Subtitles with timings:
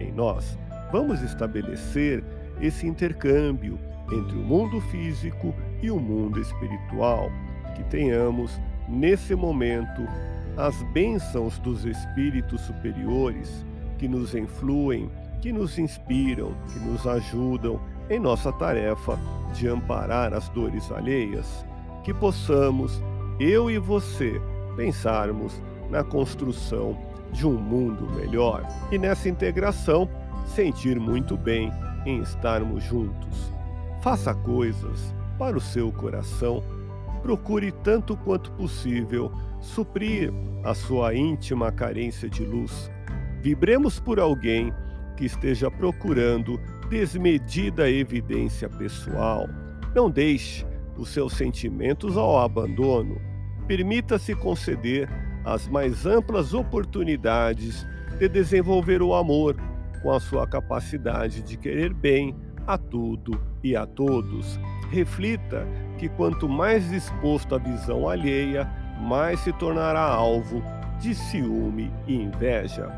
[0.00, 0.58] em nós.
[0.92, 2.24] Vamos estabelecer
[2.60, 3.78] esse intercâmbio
[4.12, 7.30] entre o mundo físico e o mundo espiritual.
[7.76, 8.58] Que tenhamos,
[8.88, 10.06] nesse momento,
[10.56, 13.64] as bênçãos dos espíritos superiores
[13.98, 17.80] que nos influem, que nos inspiram, que nos ajudam
[18.10, 19.18] em nossa tarefa
[19.52, 21.64] de amparar as dores alheias.
[22.02, 23.02] Que possamos,
[23.38, 24.40] eu e você,
[24.76, 26.96] pensarmos na construção
[27.32, 30.08] de um mundo melhor e nessa integração
[30.46, 31.70] sentir muito bem
[32.06, 33.52] em estarmos juntos.
[34.00, 36.62] Faça coisas para o seu coração.
[37.22, 40.32] Procure tanto quanto possível suprir
[40.64, 42.90] a sua íntima carência de luz.
[43.42, 44.72] Vibremos por alguém
[45.16, 49.48] que esteja procurando desmedida evidência pessoal.
[49.94, 50.64] Não deixe
[50.96, 53.20] os seus sentimentos ao abandono.
[53.66, 55.08] Permita-se conceder
[55.52, 57.86] as mais amplas oportunidades
[58.18, 59.56] de desenvolver o amor
[60.02, 64.60] com a sua capacidade de querer bem a tudo e a todos.
[64.90, 65.66] Reflita
[65.96, 70.62] que quanto mais disposto à visão alheia, mais se tornará alvo
[71.00, 72.88] de ciúme e inveja.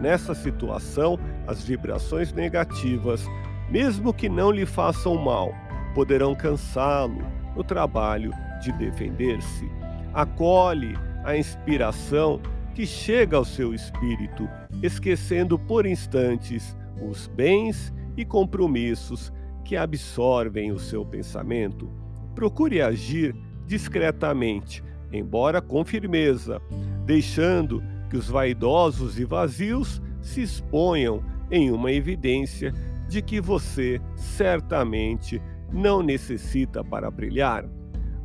[0.00, 3.24] Nessa situação, as vibrações negativas,
[3.70, 5.54] mesmo que não lhe façam mal,
[5.94, 7.22] poderão cansá-lo
[7.54, 9.70] no trabalho de defender-se.
[10.12, 12.40] Acolhe a inspiração
[12.74, 14.48] que chega ao seu espírito,
[14.82, 19.32] esquecendo por instantes os bens e compromissos
[19.64, 21.90] que absorvem o seu pensamento.
[22.34, 23.34] Procure agir
[23.66, 24.82] discretamente,
[25.12, 26.60] embora com firmeza,
[27.04, 32.72] deixando que os vaidosos e vazios se exponham em uma evidência
[33.08, 35.40] de que você certamente
[35.72, 37.64] não necessita para brilhar.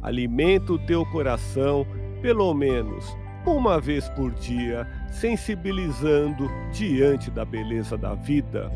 [0.01, 1.85] Alimenta o teu coração
[2.25, 3.15] pelo menos
[3.45, 8.71] uma vez por dia, sensibilizando diante da beleza da vida.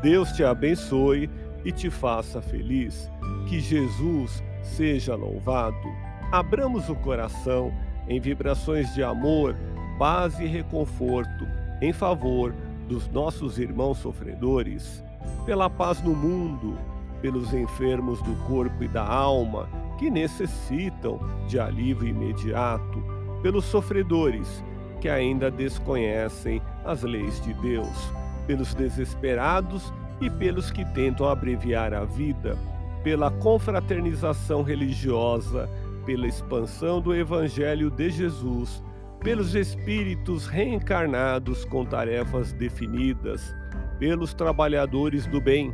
[0.00, 1.28] Deus te abençoe
[1.64, 3.10] e te faça feliz.
[3.48, 5.88] Que Jesus seja louvado.
[6.30, 7.74] Abramos o coração
[8.06, 9.56] em vibrações de amor,
[9.98, 11.44] paz e reconforto
[11.80, 12.54] em favor
[12.88, 15.02] dos nossos irmãos sofredores,
[15.44, 16.78] pela paz no mundo,
[17.20, 19.68] pelos enfermos do corpo e da alma
[20.02, 23.00] que necessitam de alívio imediato,
[23.40, 24.64] pelos sofredores
[25.00, 28.12] que ainda desconhecem as leis de Deus
[28.44, 32.58] pelos desesperados e pelos que tentam abreviar a vida,
[33.04, 35.70] pela confraternização religiosa,
[36.04, 38.82] pela expansão do Evangelho de Jesus,
[39.20, 43.54] pelos espíritos reencarnados com tarefas definidas,
[44.00, 45.72] pelos trabalhadores do bem,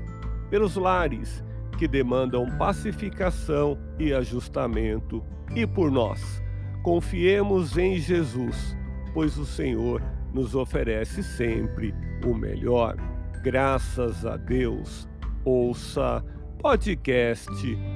[0.51, 1.43] pelos lares
[1.79, 5.25] que demandam pacificação e ajustamento,
[5.55, 6.43] e por nós.
[6.83, 8.77] Confiemos em Jesus,
[9.15, 10.03] pois o Senhor
[10.35, 11.95] nos oferece sempre
[12.27, 12.97] o melhor.
[13.43, 15.09] Graças a Deus.
[15.45, 16.25] Ouça
[16.61, 17.49] podcast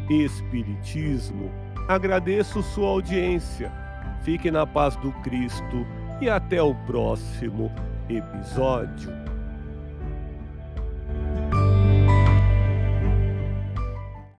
[0.08, 1.50] Espiritismo.
[1.88, 3.72] Agradeço sua audiência.
[4.22, 5.84] Fique na paz do Cristo
[6.20, 7.70] e até o próximo
[8.08, 9.31] episódio.